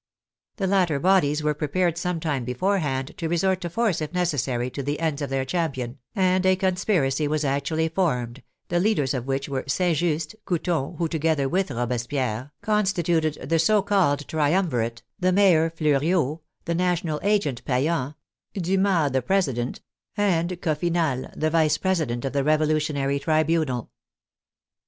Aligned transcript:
The 0.55 0.65
latter 0.65 0.99
bodies 0.99 1.43
were 1.43 1.53
prepared 1.53 1.95
some 1.95 2.19
time 2.19 2.43
beforehand 2.43 3.13
to 3.17 3.29
resort 3.29 3.61
to 3.61 3.69
force 3.69 4.01
if 4.01 4.13
necessary 4.15 4.71
to 4.71 4.81
the 4.81 4.99
ends 4.99 5.21
of 5.21 5.29
their 5.29 5.45
champion, 5.45 5.99
and 6.15 6.43
a 6.43 6.55
conspiracy 6.55 7.27
was 7.27 7.45
actually 7.45 7.87
formed, 7.87 8.41
the 8.69 8.79
leaders 8.79 9.13
of 9.13 9.27
which 9.27 9.47
were 9.47 9.63
St. 9.67 9.95
Just, 9.95 10.35
Couthon, 10.43 10.95
who, 10.97 11.07
together 11.07 11.47
with 11.47 11.69
Robespierre, 11.69 12.51
constituted 12.63 13.47
the 13.47 13.59
so 13.59 13.83
called 13.83 14.27
triumvirate, 14.27 15.03
the 15.19 15.31
Mayor 15.31 15.69
Fleuriot, 15.69 16.39
the 16.65 16.73
*' 16.73 16.73
national 16.89 17.19
agent" 17.21 17.63
Payan, 17.65 18.15
Dumas, 18.55 19.11
the 19.11 19.21
president, 19.21 19.81
and 20.17 20.49
Coffinhal, 20.63 21.31
the 21.37 21.51
vice 21.51 21.77
president 21.77 22.25
of 22.25 22.33
the 22.33 22.43
Revolutionary 22.43 23.19
Tribu 23.19 23.65
nal. 23.67 23.91